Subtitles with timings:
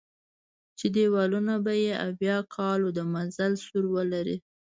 [0.77, 4.37] چې دېوالونه به یې اویا کالو د مزل سور ولري.